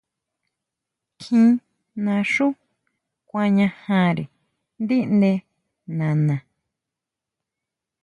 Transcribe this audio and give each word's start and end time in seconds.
Kjín 1.19 1.49
naxú 2.05 2.45
kuañajare 3.29 4.23
ndíʼnde 4.81 5.31
nana. 5.97 6.35